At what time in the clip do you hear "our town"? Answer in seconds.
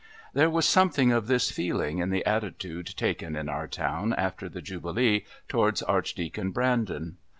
3.47-4.13